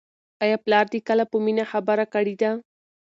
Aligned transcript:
آیا 0.43 0.57
پلار 0.65 0.85
دې 0.91 0.99
کله 1.07 1.23
په 1.31 1.37
مینه 1.45 1.65
خبره 1.71 2.05
کړې 2.13 2.35
ده؟ 2.41 2.51